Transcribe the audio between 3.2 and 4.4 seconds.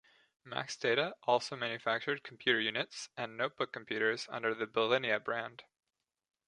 notebook computers